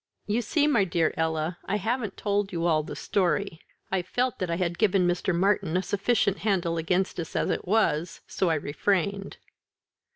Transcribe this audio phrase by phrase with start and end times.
[0.25, 3.61] "You see, my dear Ella, I haven't told you all the story.
[3.91, 5.31] I felt that I had given Mr.
[5.31, 9.37] Martyn a sufficient handle against us as it was; so I refrained."